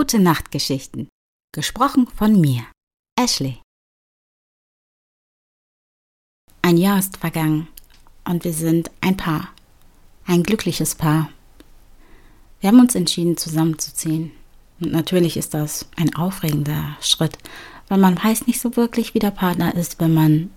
Gute 0.00 0.18
Nachtgeschichten. 0.18 1.10
Gesprochen 1.52 2.06
von 2.06 2.40
mir, 2.40 2.64
Ashley. 3.20 3.60
Ein 6.62 6.78
Jahr 6.78 6.98
ist 6.98 7.18
vergangen 7.18 7.68
und 8.24 8.44
wir 8.44 8.54
sind 8.54 8.90
ein 9.02 9.18
Paar. 9.18 9.50
Ein 10.24 10.42
glückliches 10.42 10.94
Paar. 10.94 11.28
Wir 12.60 12.68
haben 12.68 12.80
uns 12.80 12.94
entschieden, 12.94 13.36
zusammenzuziehen. 13.36 14.32
Und 14.80 14.90
natürlich 14.90 15.36
ist 15.36 15.52
das 15.52 15.86
ein 15.96 16.14
aufregender 16.14 16.96
Schritt, 17.02 17.36
weil 17.88 17.98
man 17.98 18.16
weiß 18.16 18.46
nicht 18.46 18.58
so 18.58 18.76
wirklich, 18.76 19.12
wie 19.12 19.18
der 19.18 19.32
Partner 19.32 19.74
ist, 19.74 20.00
wenn 20.00 20.14
man, 20.14 20.50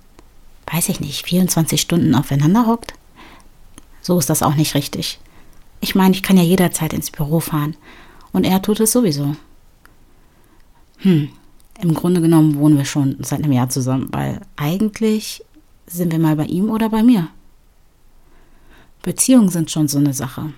weiß 0.71 0.87
ich 0.87 1.01
nicht, 1.01 1.25
24 1.25 1.81
Stunden 1.81 2.15
aufeinander 2.15 2.65
hockt. 2.65 2.93
So 4.01 4.17
ist 4.17 4.29
das 4.29 4.41
auch 4.41 4.55
nicht 4.55 4.73
richtig. 4.73 5.19
Ich 5.81 5.95
meine, 5.95 6.15
ich 6.15 6.23
kann 6.23 6.37
ja 6.37 6.43
jederzeit 6.43 6.93
ins 6.93 7.11
Büro 7.11 7.41
fahren. 7.41 7.75
Und 8.33 8.45
er 8.45 8.61
tut 8.61 8.79
es 8.79 8.91
sowieso. 8.91 9.35
Hm, 10.97 11.29
im 11.79 11.93
Grunde 11.93 12.21
genommen 12.21 12.55
wohnen 12.55 12.77
wir 12.77 12.85
schon 12.85 13.17
seit 13.21 13.43
einem 13.43 13.51
Jahr 13.51 13.69
zusammen, 13.69 14.09
weil 14.11 14.41
eigentlich 14.55 15.43
sind 15.87 16.11
wir 16.11 16.19
mal 16.19 16.35
bei 16.35 16.45
ihm 16.45 16.69
oder 16.69 16.89
bei 16.89 17.03
mir. 17.03 17.29
Beziehungen 19.01 19.49
sind 19.49 19.69
schon 19.69 19.87
so 19.87 19.97
eine 19.97 20.13
Sache. 20.13 20.53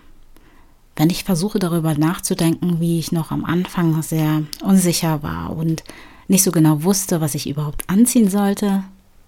Wenn 0.95 1.09
ich 1.09 1.25
versuche 1.25 1.59
darüber 1.59 1.95
nachzudenken, 1.95 2.79
wie 2.79 2.99
ich 2.99 3.11
noch 3.11 3.31
am 3.31 3.43
Anfang 3.43 4.01
sehr 4.01 4.43
unsicher 4.63 5.23
war 5.23 5.55
und 5.55 5.83
nicht 6.27 6.43
so 6.43 6.51
genau 6.51 6.83
wusste, 6.83 7.21
was 7.21 7.35
ich 7.35 7.49
überhaupt 7.49 7.89
anziehen 7.89 8.29
sollte, 8.29 8.83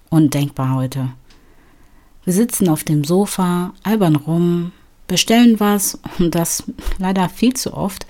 undenkbar 0.10 0.76
heute. 0.76 1.10
Wir 2.24 2.34
sitzen 2.34 2.70
auf 2.70 2.84
dem 2.84 3.04
Sofa, 3.04 3.74
albern 3.84 4.16
rum, 4.16 4.72
bestellen 5.08 5.60
was 5.60 6.00
und 6.20 6.36
das 6.36 6.64
leider 7.00 7.28
viel 7.30 7.54
zu 7.54 7.74
oft, 7.74 8.06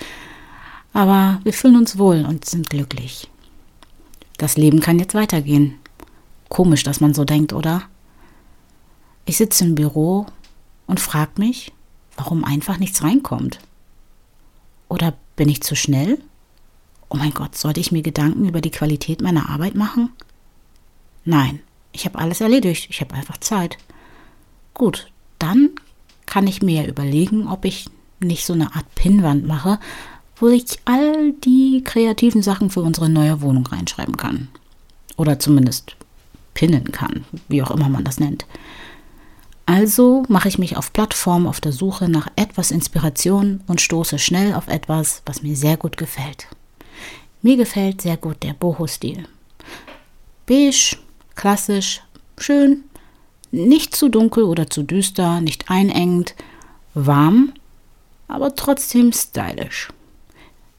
aber 0.97 1.39
wir 1.43 1.53
fühlen 1.53 1.75
uns 1.75 1.99
wohl 1.99 2.25
und 2.25 2.43
sind 2.43 2.71
glücklich. 2.71 3.29
Das 4.39 4.57
Leben 4.57 4.79
kann 4.79 4.97
jetzt 4.97 5.13
weitergehen. 5.13 5.75
Komisch, 6.49 6.81
dass 6.81 7.01
man 7.01 7.13
so 7.13 7.23
denkt, 7.23 7.53
oder? 7.53 7.83
Ich 9.25 9.37
sitze 9.37 9.63
im 9.63 9.75
Büro 9.75 10.25
und 10.87 10.99
frage 10.99 11.33
mich, 11.37 11.71
warum 12.15 12.43
einfach 12.43 12.79
nichts 12.79 13.03
reinkommt. 13.03 13.59
Oder 14.89 15.13
bin 15.35 15.49
ich 15.49 15.61
zu 15.61 15.75
schnell? 15.75 16.17
Oh 17.09 17.17
mein 17.17 17.31
Gott, 17.31 17.55
sollte 17.55 17.79
ich 17.79 17.91
mir 17.91 18.01
Gedanken 18.01 18.49
über 18.49 18.61
die 18.61 18.71
Qualität 18.71 19.21
meiner 19.21 19.51
Arbeit 19.51 19.75
machen? 19.75 20.09
Nein, 21.25 21.59
ich 21.91 22.05
habe 22.05 22.17
alles 22.17 22.41
erledigt, 22.41 22.87
ich 22.89 23.01
habe 23.01 23.13
einfach 23.13 23.37
Zeit. 23.37 23.77
Gut, 24.73 25.11
dann 25.37 25.69
kann 26.25 26.47
ich 26.47 26.63
mir 26.63 26.81
ja 26.81 26.89
überlegen, 26.89 27.47
ob 27.47 27.65
ich 27.65 27.87
nicht 28.19 28.47
so 28.47 28.53
eine 28.53 28.73
Art 28.73 28.95
Pinnwand 28.95 29.45
mache, 29.45 29.77
wo 30.39 30.49
ich 30.49 30.79
all 30.85 31.33
die 31.33 31.83
kreativen 31.83 32.41
Sachen 32.41 32.69
für 32.69 32.81
unsere 32.81 33.09
neue 33.09 33.41
Wohnung 33.41 33.65
reinschreiben 33.65 34.17
kann. 34.17 34.49
Oder 35.15 35.39
zumindest 35.39 35.95
pinnen 36.53 36.91
kann, 36.91 37.25
wie 37.47 37.63
auch 37.63 37.71
immer 37.71 37.89
man 37.89 38.03
das 38.03 38.19
nennt. 38.19 38.45
Also 39.65 40.23
mache 40.29 40.47
ich 40.47 40.57
mich 40.57 40.77
auf 40.77 40.93
Plattformen 40.93 41.45
auf 41.45 41.59
der 41.59 41.73
Suche 41.73 42.07
nach 42.07 42.27
etwas 42.35 42.71
Inspiration 42.71 43.61
und 43.67 43.81
stoße 43.81 44.17
schnell 44.17 44.53
auf 44.53 44.67
etwas, 44.67 45.21
was 45.25 45.43
mir 45.43 45.55
sehr 45.55 45.75
gut 45.75 45.97
gefällt. 45.97 46.47
Mir 47.41 47.57
gefällt 47.57 48.01
sehr 48.01 48.17
gut 48.17 48.43
der 48.43 48.53
Boho-Stil. 48.53 49.27
Beige, 50.45 50.97
klassisch, 51.35 52.01
schön, 52.37 52.85
nicht 53.51 53.95
zu 53.95 54.09
dunkel 54.09 54.43
oder 54.43 54.69
zu 54.69 54.83
düster, 54.83 55.41
nicht 55.41 55.69
einengend, 55.69 56.35
warm, 56.93 57.53
aber 58.27 58.55
trotzdem 58.55 59.11
stylisch. 59.11 59.89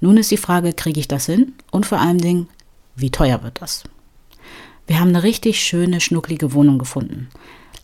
Nun 0.01 0.17
ist 0.17 0.31
die 0.31 0.37
Frage, 0.37 0.73
kriege 0.73 1.01
ich 1.01 1.09
das 1.09 1.27
hin? 1.27 1.55
Und 1.71 1.87
vor 1.87 1.99
allen 1.99 2.19
Dingen, 2.19 2.49
wie 2.95 3.11
teuer 3.11 3.43
wird 3.43 3.61
das? 3.61 3.85
Wir 4.87 5.01
haben 5.01 5.09
eine 5.09 5.23
richtig 5.23 5.61
schöne, 5.61 6.01
schnucklige 6.01 6.53
Wohnung 6.53 6.79
gefunden. 6.79 7.29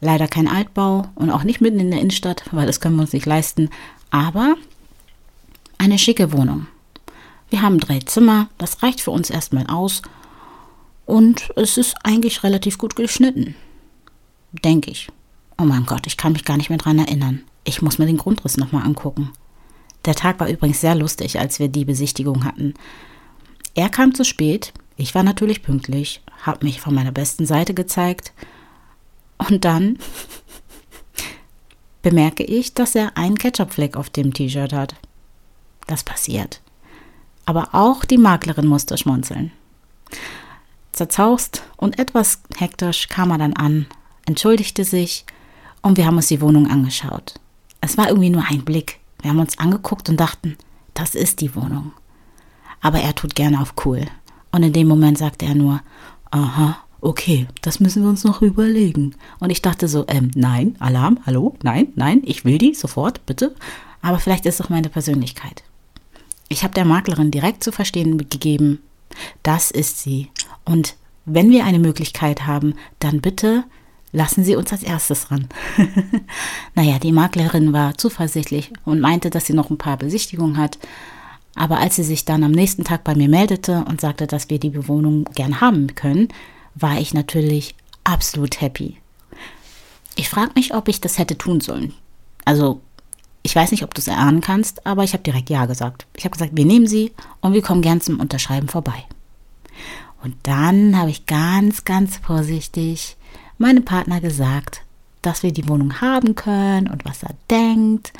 Leider 0.00 0.28
kein 0.28 0.48
Altbau 0.48 1.08
und 1.14 1.30
auch 1.30 1.44
nicht 1.44 1.60
mitten 1.60 1.80
in 1.80 1.90
der 1.90 2.00
Innenstadt, 2.00 2.44
weil 2.52 2.66
das 2.66 2.80
können 2.80 2.96
wir 2.96 3.02
uns 3.02 3.12
nicht 3.12 3.26
leisten, 3.26 3.70
aber 4.10 4.54
eine 5.78 5.98
schicke 5.98 6.32
Wohnung. 6.32 6.66
Wir 7.50 7.62
haben 7.62 7.78
drei 7.78 8.00
Zimmer, 8.00 8.48
das 8.58 8.82
reicht 8.82 9.00
für 9.00 9.10
uns 9.10 9.30
erstmal 9.30 9.66
aus 9.66 10.02
und 11.06 11.50
es 11.56 11.76
ist 11.76 11.94
eigentlich 12.02 12.42
relativ 12.42 12.78
gut 12.78 12.96
geschnitten 12.96 13.54
denke 14.62 14.90
ich. 14.90 15.08
Oh 15.58 15.64
mein 15.64 15.86
Gott, 15.86 16.06
ich 16.06 16.16
kann 16.16 16.32
mich 16.32 16.44
gar 16.44 16.56
nicht 16.56 16.68
mehr 16.68 16.78
dran 16.78 16.98
erinnern. 16.98 17.42
Ich 17.64 17.82
muss 17.82 17.98
mir 17.98 18.06
den 18.06 18.18
Grundriss 18.18 18.56
nochmal 18.56 18.84
angucken. 18.84 19.32
Der 20.04 20.14
Tag 20.14 20.40
war 20.40 20.48
übrigens 20.48 20.80
sehr 20.80 20.94
lustig, 20.94 21.38
als 21.38 21.58
wir 21.58 21.68
die 21.68 21.84
Besichtigung 21.84 22.44
hatten. 22.44 22.74
Er 23.74 23.88
kam 23.88 24.14
zu 24.14 24.24
spät, 24.24 24.72
ich 24.96 25.14
war 25.14 25.22
natürlich 25.22 25.62
pünktlich, 25.62 26.22
habe 26.42 26.64
mich 26.64 26.80
von 26.80 26.94
meiner 26.94 27.12
besten 27.12 27.46
Seite 27.46 27.74
gezeigt 27.74 28.32
und 29.38 29.64
dann 29.64 29.98
bemerke 32.02 32.44
ich, 32.44 32.74
dass 32.74 32.94
er 32.94 33.16
einen 33.16 33.38
Ketchupfleck 33.38 33.96
auf 33.96 34.10
dem 34.10 34.32
T-Shirt 34.32 34.72
hat. 34.72 34.94
Das 35.86 36.04
passiert. 36.04 36.60
Aber 37.46 37.70
auch 37.74 38.04
die 38.04 38.18
Maklerin 38.18 38.66
musste 38.66 38.96
schmunzeln. 38.96 39.52
Zerzaust 40.92 41.64
und 41.76 41.98
etwas 41.98 42.40
hektisch 42.56 43.08
kam 43.08 43.32
er 43.32 43.38
dann 43.38 43.54
an, 43.54 43.86
entschuldigte 44.26 44.84
sich 44.84 45.24
und 45.82 45.96
wir 45.96 46.06
haben 46.06 46.16
uns 46.16 46.28
die 46.28 46.40
Wohnung 46.40 46.70
angeschaut. 46.70 47.34
Es 47.80 47.98
war 47.98 48.08
irgendwie 48.08 48.30
nur 48.30 48.44
ein 48.48 48.64
Blick. 48.64 49.00
Wir 49.24 49.30
haben 49.30 49.40
uns 49.40 49.58
angeguckt 49.58 50.10
und 50.10 50.20
dachten, 50.20 50.58
das 50.92 51.14
ist 51.14 51.40
die 51.40 51.54
Wohnung. 51.54 51.92
Aber 52.82 52.98
er 52.98 53.14
tut 53.14 53.34
gerne 53.34 53.58
auf 53.62 53.72
cool. 53.86 54.02
Und 54.52 54.62
in 54.62 54.74
dem 54.74 54.86
Moment 54.86 55.16
sagte 55.16 55.46
er 55.46 55.54
nur, 55.54 55.80
aha, 56.30 56.76
okay, 57.00 57.46
das 57.62 57.80
müssen 57.80 58.02
wir 58.02 58.10
uns 58.10 58.24
noch 58.24 58.42
überlegen. 58.42 59.14
Und 59.40 59.48
ich 59.48 59.62
dachte 59.62 59.88
so, 59.88 60.04
ähm, 60.08 60.30
nein, 60.34 60.76
Alarm, 60.78 61.20
hallo, 61.24 61.56
nein, 61.62 61.88
nein, 61.94 62.20
ich 62.26 62.44
will 62.44 62.58
die 62.58 62.74
sofort, 62.74 63.24
bitte. 63.24 63.54
Aber 64.02 64.18
vielleicht 64.18 64.44
ist 64.44 64.60
doch 64.60 64.68
meine 64.68 64.90
Persönlichkeit. 64.90 65.64
Ich 66.50 66.62
habe 66.62 66.74
der 66.74 66.84
Maklerin 66.84 67.30
direkt 67.30 67.64
zu 67.64 67.72
verstehen 67.72 68.18
gegeben, 68.18 68.80
das 69.42 69.70
ist 69.70 70.02
sie. 70.02 70.28
Und 70.66 70.96
wenn 71.24 71.48
wir 71.48 71.64
eine 71.64 71.78
Möglichkeit 71.78 72.46
haben, 72.46 72.74
dann 72.98 73.22
bitte 73.22 73.64
lassen 74.14 74.44
Sie 74.44 74.56
uns 74.56 74.72
als 74.72 74.82
erstes 74.82 75.30
ran. 75.30 75.48
naja, 76.74 76.98
die 76.98 77.12
Maklerin 77.12 77.72
war 77.72 77.98
zuversichtlich 77.98 78.72
und 78.84 79.00
meinte, 79.00 79.28
dass 79.28 79.46
sie 79.46 79.52
noch 79.52 79.70
ein 79.70 79.76
paar 79.76 79.96
Besichtigungen 79.96 80.56
hat. 80.56 80.78
Aber 81.56 81.78
als 81.78 81.96
sie 81.96 82.04
sich 82.04 82.24
dann 82.24 82.44
am 82.44 82.52
nächsten 82.52 82.84
Tag 82.84 83.04
bei 83.04 83.14
mir 83.14 83.28
meldete 83.28 83.84
und 83.88 84.00
sagte, 84.00 84.26
dass 84.26 84.50
wir 84.50 84.58
die 84.58 84.70
Bewohnung 84.70 85.24
gern 85.34 85.60
haben 85.60 85.94
können, 85.94 86.28
war 86.76 86.98
ich 86.98 87.12
natürlich 87.12 87.74
absolut 88.04 88.60
happy. 88.60 88.96
Ich 90.16 90.28
frage 90.28 90.52
mich, 90.54 90.74
ob 90.74 90.88
ich 90.88 91.00
das 91.00 91.18
hätte 91.18 91.36
tun 91.36 91.60
sollen. 91.60 91.92
Also, 92.44 92.80
ich 93.42 93.54
weiß 93.54 93.72
nicht, 93.72 93.82
ob 93.82 93.94
du 93.94 94.00
es 94.00 94.08
erahnen 94.08 94.40
kannst, 94.40 94.86
aber 94.86 95.02
ich 95.02 95.12
habe 95.12 95.24
direkt 95.24 95.50
Ja 95.50 95.66
gesagt. 95.66 96.06
Ich 96.16 96.24
habe 96.24 96.32
gesagt, 96.32 96.52
wir 96.54 96.64
nehmen 96.64 96.86
sie 96.86 97.12
und 97.40 97.52
wir 97.52 97.62
kommen 97.62 97.82
gern 97.82 98.00
zum 98.00 98.20
Unterschreiben 98.20 98.68
vorbei. 98.68 99.04
Und 100.22 100.36
dann 100.44 100.96
habe 100.96 101.10
ich 101.10 101.26
ganz, 101.26 101.84
ganz 101.84 102.16
vorsichtig 102.18 103.16
meinem 103.58 103.84
Partner 103.84 104.20
gesagt, 104.20 104.82
dass 105.22 105.42
wir 105.42 105.52
die 105.52 105.68
Wohnung 105.68 106.00
haben 106.00 106.34
können 106.34 106.88
und 106.88 107.04
was 107.04 107.22
er 107.22 107.34
denkt. 107.50 108.12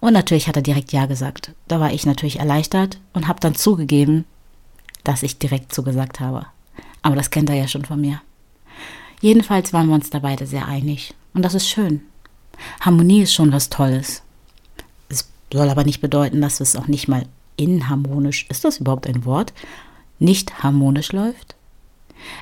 Und 0.00 0.12
natürlich 0.12 0.48
hat 0.48 0.56
er 0.56 0.62
direkt 0.62 0.92
Ja 0.92 1.06
gesagt. 1.06 1.52
Da 1.68 1.80
war 1.80 1.92
ich 1.92 2.04
natürlich 2.06 2.38
erleichtert 2.38 3.00
und 3.12 3.28
habe 3.28 3.40
dann 3.40 3.54
zugegeben, 3.54 4.24
dass 5.04 5.22
ich 5.22 5.38
direkt 5.38 5.72
zugesagt 5.72 6.20
habe. 6.20 6.46
Aber 7.02 7.16
das 7.16 7.30
kennt 7.30 7.48
er 7.48 7.56
ja 7.56 7.66
schon 7.66 7.84
von 7.84 8.00
mir. 8.00 8.20
Jedenfalls 9.20 9.72
waren 9.72 9.88
wir 9.88 9.94
uns 9.94 10.10
da 10.10 10.18
beide 10.18 10.46
sehr 10.46 10.66
einig. 10.66 11.14
Und 11.34 11.42
das 11.42 11.54
ist 11.54 11.68
schön. 11.68 12.02
Harmonie 12.80 13.22
ist 13.22 13.34
schon 13.34 13.52
was 13.52 13.70
Tolles. 13.70 14.22
Es 15.08 15.30
soll 15.52 15.68
aber 15.68 15.84
nicht 15.84 16.00
bedeuten, 16.00 16.40
dass 16.40 16.60
es 16.60 16.76
auch 16.76 16.88
nicht 16.88 17.08
mal 17.08 17.24
inharmonisch, 17.56 18.46
ist 18.48 18.64
das 18.64 18.78
überhaupt 18.78 19.06
ein 19.06 19.24
Wort, 19.24 19.52
nicht 20.18 20.62
harmonisch 20.62 21.12
läuft. 21.12 21.54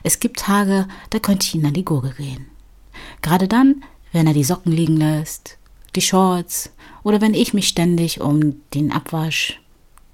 Es 0.03 0.21
gibt 0.21 0.41
Tage, 0.41 0.87
da 1.11 1.19
könnte 1.19 1.47
ich 1.47 1.55
ihn 1.55 1.67
an 1.67 1.75
die 1.75 1.85
Gurgel 1.85 2.13
gehen. 2.13 2.47
Gerade 3.23 3.49
dann, 3.49 3.85
wenn 4.13 4.27
er 4.27 4.35
die 4.35 4.45
Socken 4.45 4.73
liegen 4.73 4.97
lässt, 4.97 5.59
die 5.97 6.01
Shorts 6.01 6.73
oder 7.03 7.21
wenn 7.21 7.35
ich 7.35 7.55
mich 7.55 7.69
ständig 7.69 8.21
um 8.21 8.57
den 8.75 8.93
Abwasch, 8.93 9.61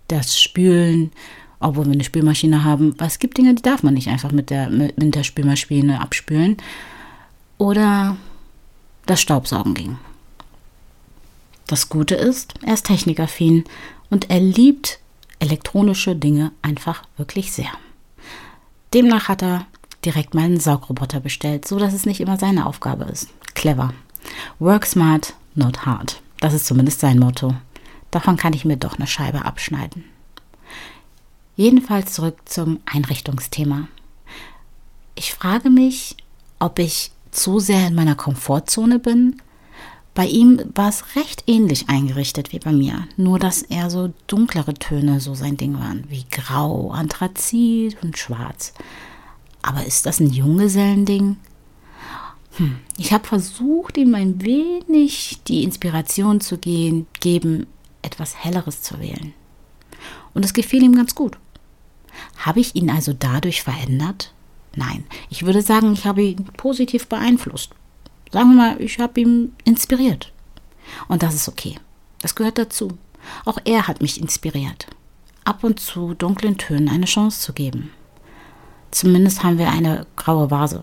das 0.09 0.41
Spülen, 0.41 1.13
obwohl 1.61 1.87
wir 1.87 1.93
eine 1.93 2.05
Spülmaschine 2.05 2.65
haben, 2.65 2.95
weil 2.99 3.07
es 3.07 3.19
gibt 3.19 3.39
Dinge, 3.39 3.55
die 3.55 3.63
darf 3.63 3.83
man 3.83 3.95
nicht 3.95 4.09
einfach 4.09 4.33
mit 4.33 4.51
der, 4.51 4.69
mit, 4.69 4.95
der 4.97 5.25
Spülmaschine 5.25 6.01
abspülen. 6.01 6.59
Oder 7.57 8.17
das 9.07 9.21
Staubsaugen 9.21 9.75
ging. 9.75 9.99
Das 11.67 11.89
Gute 11.89 12.15
ist, 12.15 12.55
er 12.63 12.75
ist 12.75 12.87
technikaffin 12.87 13.65
und 14.11 14.29
er 14.31 14.41
liebt 14.41 14.99
elektronische 15.39 16.15
Dinge 16.15 16.53
einfach 16.63 17.05
wirklich 17.17 17.53
sehr. 17.53 17.71
Demnach 18.94 19.29
hat 19.29 19.43
er 19.43 19.67
direkt 20.05 20.35
mal 20.35 20.44
einen 20.44 20.61
Saugroboter 20.61 21.19
bestellt, 21.19 21.67
so 21.67 21.79
dass 21.79 21.93
es 21.93 22.06
nicht 22.06 22.20
immer 22.20 22.38
seine 22.38 22.67
Aufgabe 22.67 23.05
ist. 23.05 23.29
Clever. 23.55 23.93
Work 24.61 24.87
smart, 24.87 25.35
not 25.55 25.85
hard. 25.85 26.23
Das 26.38 26.55
ist 26.55 26.67
zumindest 26.67 27.00
sein 27.00 27.19
Motto. 27.19 27.55
Davon 28.11 28.37
kann 28.37 28.52
ich 28.52 28.64
mir 28.64 28.76
doch 28.76 28.96
eine 28.96 29.08
Scheibe 29.08 29.44
abschneiden. 29.44 30.05
Jedenfalls 31.56 32.12
zurück 32.12 32.38
zum 32.44 32.81
Einrichtungsthema. 32.87 33.88
Ich 35.17 35.35
frage 35.35 35.70
mich, 35.70 36.17
ob 36.58 36.79
ich 36.79 37.11
zu 37.31 37.58
sehr 37.58 37.88
in 37.88 37.94
meiner 37.94 38.14
Komfortzone 38.14 38.99
bin. 39.00 39.41
Bei 40.15 40.27
ihm 40.27 40.61
war 40.75 40.89
es 40.89 41.17
recht 41.17 41.43
ähnlich 41.49 41.89
eingerichtet 41.89 42.53
wie 42.53 42.61
bei 42.61 42.73
mir, 42.73 43.09
nur 43.17 43.41
dass 43.41 43.63
er 43.63 43.91
so 43.91 44.13
dunklere 44.29 44.75
Töne 44.75 45.19
so 45.21 45.35
sein 45.35 45.57
Ding 45.57 45.75
waren, 45.75 46.05
wie 46.09 46.25
Grau, 46.31 46.93
Anthrazit 46.93 47.97
und 48.01 48.17
Schwarz. 48.17 48.75
Aber 49.61 49.85
ist 49.85 50.07
das 50.07 50.21
ein 50.21 50.31
Junggesellending? 50.31 51.37
Hm. 52.57 52.77
Ich 52.97 53.13
habe 53.13 53.27
versucht, 53.27 53.97
ihm 53.97 54.15
ein 54.15 54.41
wenig 54.41 55.41
die 55.49 55.65
Inspiration 55.65 56.41
zu 56.41 56.59
gehen, 56.59 57.07
geben, 57.19 57.67
etwas 58.03 58.37
Helleres 58.37 58.83
zu 58.83 59.01
wählen. 59.01 59.33
Und 60.33 60.45
es 60.45 60.53
gefiel 60.53 60.85
ihm 60.85 60.95
ganz 60.95 61.17
gut. 61.17 61.39
Habe 62.37 62.61
ich 62.61 62.77
ihn 62.77 62.91
also 62.91 63.13
dadurch 63.13 63.63
verändert? 63.63 64.33
Nein, 64.77 65.05
ich 65.31 65.45
würde 65.45 65.63
sagen, 65.63 65.93
ich 65.93 66.05
habe 66.05 66.23
ihn 66.23 66.45
positiv 66.57 67.09
beeinflusst. 67.09 67.71
Sagen 68.35 68.49
wir 68.49 68.57
mal, 68.57 68.81
ich 68.81 68.99
habe 68.99 69.21
ihn 69.21 69.53
inspiriert. 69.63 70.33
Und 71.07 71.23
das 71.23 71.37
ist 71.37 71.49
okay. 71.49 71.77
Das 72.21 72.35
gehört 72.35 72.59
dazu. 72.59 72.89
Auch 73.45 73.59
er 73.65 73.87
hat 73.87 74.03
mich 74.03 74.21
inspiriert. 74.21 74.89
Ab 75.45 75.63
und 75.63 75.79
zu 75.79 76.15
dunklen 76.15 76.59
Tönen 76.59 76.89
eine 76.89 77.05
Chance 77.05 77.41
zu 77.41 77.53
geben. 77.53 77.93
Zumindest 78.91 79.45
haben 79.45 79.59
wir 79.59 79.71
eine 79.71 80.05
graue 80.17 80.51
Vase. 80.51 80.83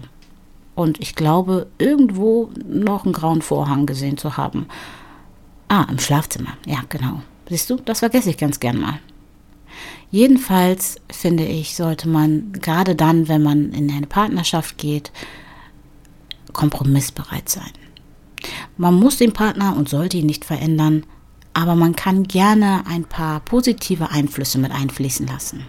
Und 0.75 1.01
ich 1.01 1.13
glaube, 1.13 1.67
irgendwo 1.77 2.51
noch 2.65 3.03
einen 3.03 3.11
grauen 3.11 3.41
Vorhang 3.41 3.85
gesehen 3.85 4.17
zu 4.17 4.37
haben. 4.37 4.67
Ah, 5.67 5.85
im 5.89 5.99
Schlafzimmer. 5.99 6.53
Ja, 6.65 6.83
genau. 6.87 7.21
Siehst 7.49 7.69
du, 7.69 7.75
das 7.75 7.99
vergesse 7.99 8.29
ich 8.29 8.37
ganz 8.37 8.61
gern 8.61 8.79
mal. 8.79 8.99
Jedenfalls 10.09 11.01
finde 11.11 11.43
ich, 11.43 11.75
sollte 11.75 12.07
man 12.07 12.53
gerade 12.53 12.95
dann, 12.95 13.27
wenn 13.27 13.43
man 13.43 13.73
in 13.73 13.91
eine 13.91 14.07
Partnerschaft 14.07 14.77
geht, 14.77 15.11
kompromissbereit 16.53 17.49
sein. 17.49 17.71
Man 18.77 18.95
muss 18.95 19.17
den 19.17 19.33
Partner 19.33 19.75
und 19.75 19.89
sollte 19.89 20.17
ihn 20.17 20.25
nicht 20.25 20.45
verändern, 20.45 21.05
aber 21.53 21.75
man 21.75 21.95
kann 21.95 22.23
gerne 22.23 22.83
ein 22.87 23.03
paar 23.03 23.39
positive 23.41 24.09
Einflüsse 24.09 24.57
mit 24.57 24.71
einfließen 24.71 25.27
lassen. 25.27 25.65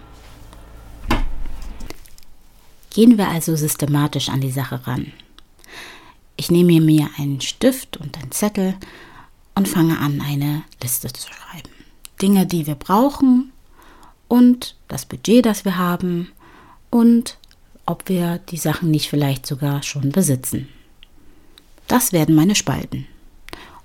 Gehen 2.89 3.17
wir 3.17 3.27
also 3.27 3.55
systematisch 3.55 4.29
an 4.29 4.41
die 4.41 4.51
Sache 4.51 4.85
ran. 4.85 5.11
Ich 6.37 6.51
nehme 6.51 6.79
mir 6.79 7.09
einen 7.17 7.41
Stift 7.41 7.97
und 7.97 8.17
einen 8.17 8.31
Zettel 8.31 8.75
und 9.55 9.67
fange 9.67 9.99
an, 9.99 10.21
eine 10.21 10.63
Liste 10.81 11.11
zu 11.11 11.27
schreiben. 11.27 11.69
Dinge, 12.21 12.45
die 12.45 12.65
wir 12.67 12.75
brauchen 12.75 13.51
und 14.27 14.75
das 14.87 15.05
Budget, 15.05 15.45
das 15.45 15.65
wir 15.65 15.77
haben 15.77 16.31
und 16.89 17.37
ob 17.85 18.07
wir 18.09 18.39
die 18.49 18.57
Sachen 18.57 18.91
nicht 18.91 19.09
vielleicht 19.09 19.45
sogar 19.45 19.83
schon 19.83 20.11
besitzen. 20.11 20.67
Das 21.87 22.13
werden 22.13 22.35
meine 22.35 22.55
Spalten. 22.55 23.07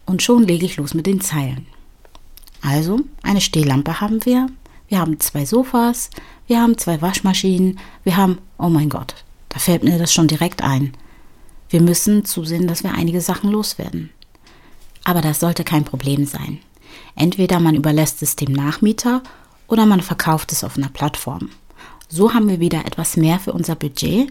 Und 0.06 0.22
schon 0.22 0.44
lege 0.44 0.66
ich 0.66 0.76
los 0.76 0.94
mit 0.94 1.06
den 1.06 1.20
Zeilen. 1.20 1.66
Also, 2.62 3.00
eine 3.22 3.40
Stehlampe 3.40 4.00
haben 4.00 4.24
wir, 4.24 4.48
wir 4.88 4.98
haben 4.98 5.20
zwei 5.20 5.44
Sofas, 5.44 6.10
wir 6.46 6.60
haben 6.60 6.78
zwei 6.78 7.02
Waschmaschinen, 7.02 7.78
wir 8.04 8.16
haben, 8.16 8.38
oh 8.58 8.68
mein 8.68 8.88
Gott, 8.88 9.14
da 9.48 9.58
fällt 9.58 9.84
mir 9.84 9.98
das 9.98 10.12
schon 10.12 10.28
direkt 10.28 10.62
ein. 10.62 10.92
Wir 11.68 11.82
müssen 11.82 12.24
zusehen, 12.24 12.66
dass 12.66 12.82
wir 12.82 12.94
einige 12.94 13.20
Sachen 13.20 13.50
loswerden. 13.50 14.10
Aber 15.04 15.20
das 15.20 15.40
sollte 15.40 15.64
kein 15.64 15.84
Problem 15.84 16.24
sein. 16.24 16.58
Entweder 17.14 17.60
man 17.60 17.74
überlässt 17.74 18.22
es 18.22 18.36
dem 18.36 18.52
Nachmieter 18.52 19.22
oder 19.66 19.84
man 19.84 20.00
verkauft 20.00 20.52
es 20.52 20.64
auf 20.64 20.76
einer 20.76 20.88
Plattform. 20.88 21.50
So 22.08 22.32
haben 22.32 22.48
wir 22.48 22.60
wieder 22.60 22.86
etwas 22.86 23.16
mehr 23.16 23.38
für 23.38 23.52
unser 23.52 23.74
Budget, 23.74 24.30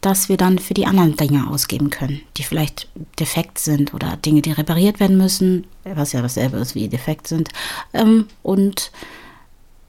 das 0.00 0.28
wir 0.28 0.36
dann 0.36 0.58
für 0.58 0.74
die 0.74 0.86
anderen 0.86 1.16
Dinge 1.16 1.48
ausgeben 1.50 1.90
können, 1.90 2.20
die 2.36 2.42
vielleicht 2.42 2.88
defekt 3.18 3.58
sind 3.58 3.92
oder 3.94 4.16
Dinge, 4.16 4.42
die 4.42 4.52
repariert 4.52 5.00
werden 5.00 5.18
müssen, 5.18 5.66
was 5.84 6.12
ja 6.12 6.22
dasselbe 6.22 6.58
ist 6.58 6.74
wie 6.74 6.88
defekt 6.88 7.26
sind, 7.26 7.50
ähm, 7.92 8.26
und 8.42 8.92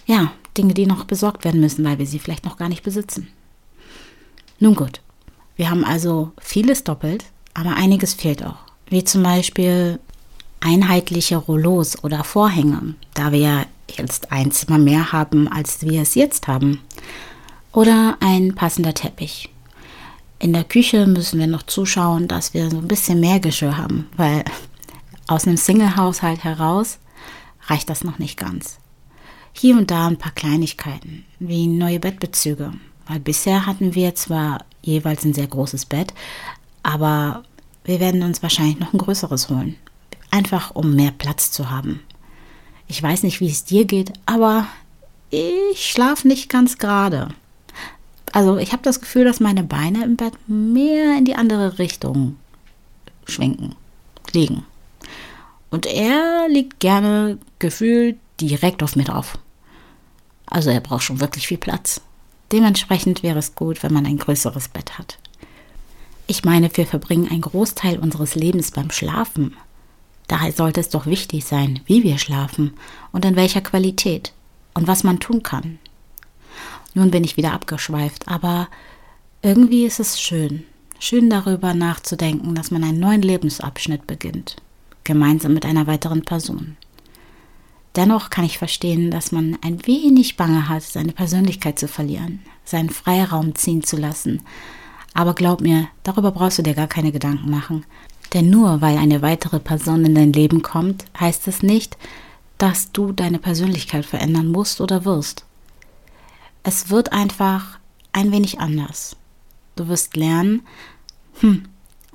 ja, 0.06 0.32
Dinge, 0.58 0.74
die 0.74 0.88
noch 0.88 1.06
besorgt 1.06 1.46
werden 1.46 1.62
müssen, 1.62 1.86
weil 1.86 2.00
wir 2.00 2.08
sie 2.08 2.20
vielleicht 2.20 2.44
noch 2.44 2.58
gar 2.58 2.70
nicht 2.70 2.84
besitzen. 2.84 3.28
Nun 4.60 4.76
gut, 4.76 5.02
wir 5.56 5.70
haben 5.70 5.86
also 5.86 6.32
vieles 6.42 6.84
doppelt, 6.84 7.26
aber 7.54 7.76
einiges 7.76 8.16
fehlt 8.16 8.44
auch, 8.44 8.58
wie 8.88 9.04
zum 9.04 9.24
Beispiel 9.24 10.00
einheitliche 10.60 11.38
Rollos 11.38 12.04
oder 12.04 12.24
Vorhänge, 12.24 12.96
da 13.14 13.32
wir 13.32 13.40
ja 13.40 13.66
jetzt 13.88 14.32
ein 14.32 14.52
Zimmer 14.52 14.78
mehr 14.78 15.12
haben, 15.12 15.48
als 15.48 15.82
wir 15.82 16.02
es 16.02 16.16
jetzt 16.16 16.48
haben. 16.48 16.82
Oder 17.72 18.18
ein 18.20 18.56
passender 18.56 18.94
Teppich. 18.94 19.50
In 20.40 20.54
der 20.54 20.64
Küche 20.64 21.06
müssen 21.06 21.40
wir 21.40 21.48
noch 21.48 21.64
zuschauen, 21.64 22.28
dass 22.28 22.54
wir 22.54 22.72
so 22.72 22.78
ein 22.78 22.88
bisschen 22.88 23.20
mehr 23.20 23.40
Geschirr 23.40 23.78
haben, 23.78 24.08
weil 24.18 24.44
aus 25.28 25.46
einem 25.46 25.58
Single-Haushalt 25.58 26.44
heraus 26.44 26.98
reicht 27.68 27.90
das 27.90 28.04
noch 28.04 28.18
nicht 28.18 28.38
ganz. 28.38 28.80
Hier 29.54 29.78
und 29.78 29.92
da 29.92 30.08
ein 30.08 30.18
paar 30.18 30.32
Kleinigkeiten, 30.32 31.26
wie 31.40 31.68
neue 31.68 32.00
Bettbezüge, 32.00 32.72
weil 33.08 33.20
bisher 33.20 33.66
hatten 33.66 33.94
wir 33.94 34.16
zwar 34.16 34.66
jeweils 34.82 35.24
ein 35.26 35.34
sehr 35.34 35.48
großes 35.48 35.86
Bett, 35.86 36.14
aber 36.82 37.44
wir 37.84 38.00
werden 38.00 38.24
uns 38.24 38.42
wahrscheinlich 38.42 38.80
noch 38.80 38.94
ein 38.94 39.00
größeres 39.00 39.50
holen, 39.50 39.76
einfach 40.32 40.74
um 40.74 40.96
mehr 40.96 41.12
Platz 41.12 41.52
zu 41.52 41.70
haben. 41.70 42.00
Ich 42.88 43.04
weiß 43.04 43.24
nicht, 43.24 43.42
wie 43.42 43.50
es 43.50 43.66
dir 43.66 43.86
geht, 43.86 44.14
aber 44.26 44.66
ich 45.30 45.92
schlafe 45.92 46.28
nicht 46.28 46.50
ganz 46.50 46.78
gerade. 46.78 47.30
Also 48.40 48.58
ich 48.58 48.72
habe 48.72 48.84
das 48.84 49.02
Gefühl, 49.02 49.26
dass 49.26 49.42
meine 49.42 49.64
Beine 49.64 50.06
im 50.06 50.16
Bett 50.16 50.32
mehr 50.48 51.18
in 51.18 51.26
die 51.26 51.36
andere 51.36 51.78
Richtung 51.78 52.38
schwenken, 53.26 53.76
liegen. 54.32 54.66
Und 55.72 55.86
er 55.86 56.48
liegt 56.48 56.80
gerne 56.80 57.38
gefühlt 57.60 58.16
direkt 58.40 58.82
auf 58.82 58.96
mir 58.96 59.04
drauf. 59.04 59.38
Also 60.46 60.70
er 60.70 60.80
braucht 60.80 61.04
schon 61.04 61.20
wirklich 61.20 61.48
viel 61.48 61.58
Platz. 61.58 62.00
Dementsprechend 62.54 63.24
wäre 63.24 63.40
es 63.40 63.56
gut, 63.56 63.84
wenn 63.84 63.92
man 63.92 64.06
ein 64.06 64.18
größeres 64.18 64.70
Bett 64.70 64.98
hat. 64.98 65.18
Ich 66.26 66.46
meine, 66.46 66.70
wir 66.78 66.88
verbringen 66.88 67.30
einen 67.30 67.42
Großteil 67.42 68.00
unseres 68.00 68.36
Lebens 68.36 68.72
beim 68.72 68.90
Schlafen. 68.90 69.58
Daher 70.30 70.54
sollte 70.54 70.80
es 70.80 70.88
doch 70.88 71.08
wichtig 71.08 71.44
sein, 71.44 71.82
wie 71.88 72.04
wir 72.04 72.18
schlafen 72.18 72.72
und 73.12 73.26
in 73.26 73.36
welcher 73.36 73.60
Qualität 73.60 74.32
und 74.76 74.88
was 74.88 75.04
man 75.04 75.20
tun 75.20 75.44
kann. 75.44 75.78
Nun 76.94 77.12
bin 77.12 77.24
ich 77.24 77.38
wieder 77.38 77.54
abgeschweift, 77.54 78.28
aber 78.28 78.68
irgendwie 79.42 79.86
ist 79.86 80.00
es 80.00 80.20
schön, 80.20 80.66
schön 81.00 81.30
darüber 81.30 81.74
nachzudenken, 81.74 82.56
dass 82.56 82.72
man 82.72 82.84
einen 82.84 83.00
neuen 83.00 83.22
Lebensabschnitt 83.22 84.08
beginnt, 84.08 84.58
gemeinsam 85.04 85.54
mit 85.54 85.66
einer 85.66 85.88
weiteren 85.88 86.24
Person. 86.24 86.78
Dennoch 87.96 88.30
kann 88.30 88.46
ich 88.46 88.58
verstehen, 88.58 89.12
dass 89.12 89.32
man 89.32 89.58
ein 89.62 89.86
wenig 89.88 90.38
Bange 90.38 90.70
hat, 90.70 90.84
seine 90.84 91.12
Persönlichkeit 91.12 91.80
zu 91.80 91.88
verlieren, 91.88 92.40
seinen 92.64 92.90
Freiraum 92.90 93.56
ziehen 93.56 93.84
zu 93.84 93.98
lassen. 93.98 94.42
Aber 95.14 95.34
glaub 95.34 95.62
mir, 95.62 95.88
darüber 96.04 96.32
brauchst 96.32 96.60
du 96.60 96.64
dir 96.64 96.76
gar 96.76 96.88
keine 96.88 97.12
Gedanken 97.12 97.50
machen. 97.50 97.86
Denn 98.34 98.50
nur 98.50 98.82
weil 98.82 98.98
eine 98.98 99.22
weitere 99.22 99.60
Person 99.60 100.06
in 100.06 100.14
dein 100.14 100.34
Leben 100.34 100.62
kommt, 100.62 101.06
heißt 101.20 101.48
es 101.48 101.64
nicht, 101.64 101.98
dass 102.60 102.92
du 102.92 103.12
deine 103.12 103.40
Persönlichkeit 103.40 104.06
verändern 104.06 104.52
musst 104.52 104.82
oder 104.82 105.04
wirst. 105.04 105.46
Es 106.64 106.90
wird 106.90 107.12
einfach 107.12 107.80
ein 108.12 108.32
wenig 108.32 108.60
anders. 108.60 109.16
Du 109.76 109.88
wirst 109.88 110.16
lernen, 110.16 110.62
hm, 111.40 111.64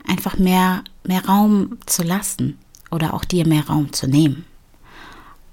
einfach 0.07 0.37
mehr, 0.37 0.85
mehr 1.03 1.25
Raum 1.27 1.79
zu 1.87 2.03
lassen 2.03 2.59
oder 2.91 3.15
auch 3.15 3.25
dir 3.25 3.47
mehr 3.47 3.67
Raum 3.67 3.93
zu 3.93 4.07
nehmen. 4.07 4.45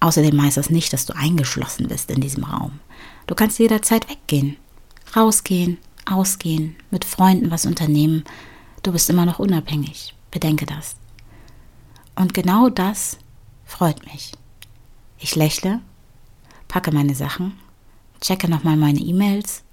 Außerdem 0.02 0.42
heißt 0.42 0.58
das 0.58 0.70
nicht, 0.70 0.92
dass 0.94 1.06
du 1.06 1.16
eingeschlossen 1.16 1.88
bist 1.88 2.10
in 2.10 2.22
diesem 2.22 2.44
Raum. 2.44 2.80
Du 3.28 3.36
kannst 3.36 3.60
jederzeit 3.60 4.10
weggehen, 4.10 4.58
rausgehen, 5.16 5.78
ausgehen, 6.06 6.76
mit 6.90 7.06
Freunden 7.06 7.52
was 7.52 7.66
unternehmen. 7.66 8.24
Du 8.84 8.92
bist 8.92 9.10
immer 9.10 9.26
noch 9.26 9.40
unabhängig. 9.40 10.16
Bedenke 10.32 10.66
das. 10.66 10.96
Und 12.16 12.34
genau 12.34 12.70
das 12.70 13.18
freut 13.66 14.06
mich. 14.06 14.32
Ich 15.18 15.36
lächle, 15.36 15.82
packe 16.68 16.92
meine 16.92 17.16
Sachen, 17.16 17.54
checke 18.22 18.48
nochmal 18.48 18.78
meine 18.78 19.00
E-Mails 19.00 19.64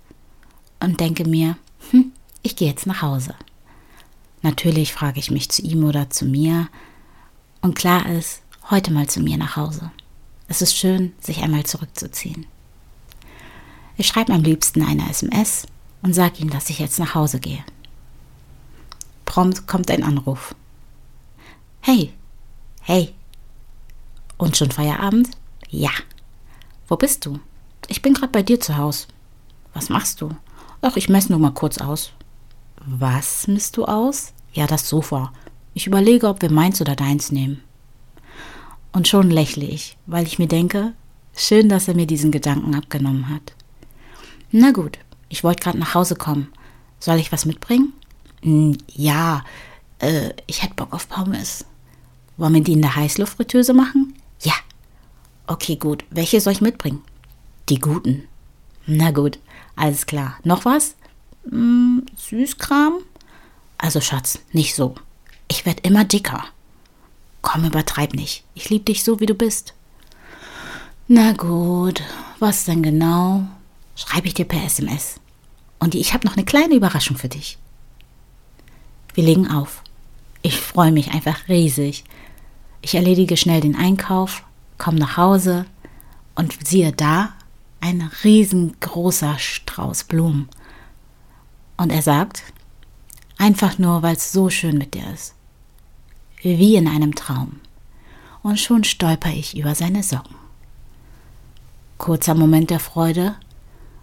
und 0.80 0.98
denke 1.00 1.24
mir, 1.28 1.56
hm, 1.90 2.12
ich 2.42 2.56
gehe 2.56 2.68
jetzt 2.68 2.86
nach 2.86 3.02
Hause. 3.02 3.34
Natürlich 4.42 4.92
frage 4.92 5.20
ich 5.20 5.30
mich 5.30 5.50
zu 5.50 5.62
ihm 5.62 5.84
oder 5.84 6.10
zu 6.10 6.24
mir 6.24 6.68
und 7.60 7.74
klar 7.74 8.08
ist, 8.08 8.42
heute 8.70 8.92
mal 8.92 9.08
zu 9.08 9.20
mir 9.20 9.36
nach 9.36 9.56
Hause. 9.56 9.90
Es 10.48 10.62
ist 10.62 10.76
schön, 10.76 11.12
sich 11.20 11.42
einmal 11.42 11.64
zurückzuziehen. 11.64 12.46
Ich 13.96 14.06
schreibe 14.06 14.32
am 14.32 14.42
liebsten 14.42 14.82
eine 14.82 15.08
SMS 15.10 15.66
und 16.02 16.14
sage 16.14 16.38
ihm, 16.38 16.50
dass 16.50 16.70
ich 16.70 16.78
jetzt 16.78 16.98
nach 16.98 17.14
Hause 17.14 17.40
gehe. 17.40 17.64
Prompt 19.24 19.66
kommt 19.66 19.90
ein 19.90 20.04
Anruf. 20.04 20.54
Hey, 21.80 22.12
hey. 22.82 23.12
Und 24.36 24.56
schon 24.56 24.70
Feierabend? 24.70 25.30
Ja. 25.68 25.90
Wo 26.86 26.96
bist 26.96 27.26
du? 27.26 27.40
Ich 27.88 28.02
bin 28.02 28.14
gerade 28.14 28.32
bei 28.32 28.42
dir 28.42 28.60
zu 28.60 28.76
Hause. 28.76 29.06
Was 29.74 29.88
machst 29.88 30.20
du? 30.20 30.30
Ach, 30.80 30.96
ich 30.96 31.08
messe 31.08 31.32
nur 31.32 31.40
mal 31.40 31.52
kurz 31.52 31.78
aus. 31.78 32.12
Was 32.86 33.48
misst 33.48 33.76
du 33.76 33.84
aus? 33.84 34.32
Ja, 34.52 34.66
das 34.66 34.88
Sofa. 34.88 35.32
Ich 35.74 35.86
überlege, 35.86 36.28
ob 36.28 36.42
wir 36.42 36.50
meins 36.50 36.80
oder 36.80 36.94
deins 36.94 37.32
nehmen. 37.32 37.62
Und 38.92 39.08
schon 39.08 39.30
lächle 39.30 39.64
ich, 39.64 39.96
weil 40.06 40.26
ich 40.26 40.38
mir 40.38 40.48
denke, 40.48 40.92
schön, 41.36 41.68
dass 41.68 41.88
er 41.88 41.94
mir 41.94 42.06
diesen 42.06 42.30
Gedanken 42.30 42.74
abgenommen 42.74 43.28
hat. 43.28 43.54
Na 44.50 44.70
gut, 44.70 44.98
ich 45.28 45.44
wollte 45.44 45.62
gerade 45.62 45.78
nach 45.78 45.94
Hause 45.94 46.16
kommen. 46.16 46.48
Soll 47.00 47.18
ich 47.18 47.32
was 47.32 47.44
mitbringen? 47.44 47.92
Hm, 48.42 48.78
ja, 48.88 49.44
äh, 49.98 50.30
ich 50.46 50.62
hätte 50.62 50.74
Bock 50.74 50.92
auf 50.92 51.08
Pommes. 51.08 51.64
Wollen 52.36 52.54
wir 52.54 52.62
die 52.62 52.72
in 52.72 52.82
der 52.82 52.96
Heißluftfritteuse 52.96 53.74
machen? 53.74 54.14
Ja. 54.42 54.54
Okay, 55.46 55.76
gut. 55.76 56.04
Welche 56.10 56.40
soll 56.40 56.52
ich 56.52 56.60
mitbringen? 56.60 57.02
Die 57.68 57.78
guten. 57.78 58.26
Na 58.86 59.10
gut, 59.10 59.38
alles 59.76 60.06
klar. 60.06 60.38
Noch 60.42 60.64
was? 60.64 60.94
Hm, 61.48 62.06
Süßkram? 62.16 62.94
Also 63.76 64.00
Schatz, 64.00 64.38
nicht 64.52 64.74
so. 64.74 64.94
Ich 65.48 65.66
werde 65.66 65.82
immer 65.82 66.04
dicker. 66.04 66.44
Komm, 67.42 67.64
übertreib 67.64 68.14
nicht. 68.14 68.44
Ich 68.54 68.70
liebe 68.70 68.84
dich 68.84 69.04
so, 69.04 69.20
wie 69.20 69.26
du 69.26 69.34
bist. 69.34 69.74
Na 71.06 71.32
gut, 71.32 72.02
was 72.38 72.64
denn 72.64 72.82
genau? 72.82 73.46
Schreibe 73.96 74.26
ich 74.28 74.34
dir 74.34 74.44
per 74.44 74.64
SMS. 74.64 75.20
Und 75.78 75.94
ich 75.94 76.12
habe 76.12 76.26
noch 76.26 76.36
eine 76.36 76.44
kleine 76.44 76.74
Überraschung 76.74 77.16
für 77.16 77.28
dich. 77.28 77.58
Wir 79.14 79.24
legen 79.24 79.48
auf. 79.48 79.82
Ich 80.42 80.58
freue 80.58 80.92
mich 80.92 81.12
einfach 81.12 81.48
riesig. 81.48 82.04
Ich 82.82 82.94
erledige 82.94 83.36
schnell 83.36 83.60
den 83.60 83.76
Einkauf, 83.76 84.44
komme 84.76 84.98
nach 84.98 85.16
Hause 85.16 85.66
und 86.34 86.66
siehe 86.66 86.92
da 86.92 87.34
ein 87.80 88.10
riesengroßer 88.24 89.38
Strauß 89.38 90.04
Blumen. 90.04 90.48
Und 91.76 91.90
er 91.90 92.02
sagt, 92.02 92.42
einfach 93.36 93.78
nur, 93.78 94.02
weil 94.02 94.16
es 94.16 94.32
so 94.32 94.50
schön 94.50 94.78
mit 94.78 94.94
dir 94.94 95.08
ist. 95.12 95.34
Wie 96.42 96.76
in 96.76 96.88
einem 96.88 97.14
Traum. 97.14 97.60
Und 98.42 98.58
schon 98.58 98.84
stolper 98.84 99.30
ich 99.30 99.56
über 99.56 99.74
seine 99.74 100.02
Socken. 100.02 100.36
Kurzer 101.98 102.34
Moment 102.34 102.70
der 102.70 102.80
Freude 102.80 103.36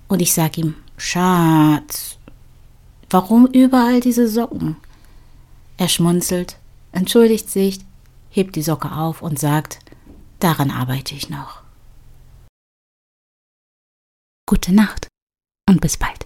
und 0.07 0.21
ich 0.21 0.33
sage 0.33 0.61
ihm, 0.61 0.75
Schatz, 0.97 2.17
warum 3.09 3.47
überall 3.47 4.01
diese 4.01 4.27
Socken? 4.27 4.75
Er 5.77 5.89
schmunzelt, 5.89 6.57
entschuldigt 6.91 7.49
sich, 7.49 7.79
hebt 8.29 8.55
die 8.55 8.61
Socke 8.61 8.91
auf 8.91 9.21
und 9.21 9.39
sagt, 9.39 9.79
daran 10.39 10.71
arbeite 10.71 11.15
ich 11.15 11.29
noch. 11.29 11.64
Gute 14.47 14.75
Nacht 14.75 15.07
und 15.67 15.81
bis 15.81 15.97
bald. 15.97 16.19